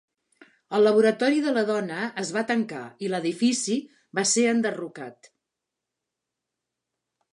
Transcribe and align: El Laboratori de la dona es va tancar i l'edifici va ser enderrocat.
El 0.77 0.83
Laboratori 0.85 1.41
de 1.47 1.51
la 1.57 1.63
dona 1.67 1.99
es 2.23 2.31
va 2.37 2.43
tancar 2.51 2.81
i 3.07 3.11
l'edifici 3.11 3.77
va 4.21 4.25
ser 4.33 4.47
enderrocat. 4.55 5.31